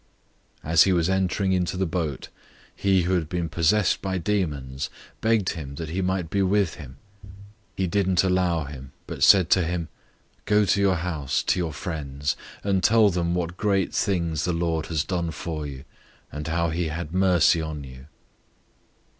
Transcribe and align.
005:018 0.65 0.71
As 0.71 0.81
he 0.85 0.93
was 0.93 1.09
entering 1.11 1.51
into 1.53 1.77
the 1.77 1.85
boat, 1.85 2.29
he 2.75 3.03
who 3.03 3.13
had 3.13 3.29
been 3.29 3.47
possessed 3.47 4.01
by 4.01 4.17
demons 4.17 4.89
begged 5.21 5.49
him 5.49 5.75
that 5.75 5.89
he 5.89 6.01
might 6.01 6.31
be 6.31 6.41
with 6.41 6.73
him. 6.73 6.97
005:019 7.23 7.25
He 7.77 7.85
didn't 7.85 8.23
allow 8.23 8.63
him, 8.63 8.93
but 9.05 9.21
said 9.21 9.51
to 9.51 9.63
him, 9.63 9.89
"Go 10.45 10.65
to 10.65 10.81
your 10.81 10.95
house, 10.95 11.43
to 11.43 11.59
your 11.59 11.71
friends, 11.71 12.35
and 12.63 12.83
tell 12.83 13.11
them 13.11 13.35
what 13.35 13.57
great 13.57 13.93
things 13.93 14.43
the 14.43 14.53
Lord 14.53 14.87
has 14.87 15.03
done 15.03 15.29
for 15.29 15.67
you, 15.67 15.83
and 16.31 16.47
how 16.47 16.71
he 16.71 16.87
had 16.87 17.13
mercy 17.13 17.61
on 17.61 17.83
you." 17.83 18.07